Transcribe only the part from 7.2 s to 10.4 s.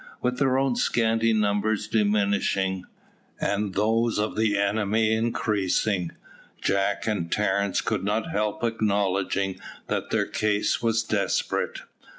Terence could not help acknowledging that their